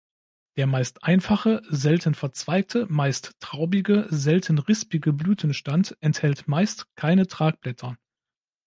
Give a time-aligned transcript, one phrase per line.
[0.55, 7.95] Der meist einfache, selten verzweigte, meist traubige, selten rispige Blütenstand enthält meist keine Tragblätter.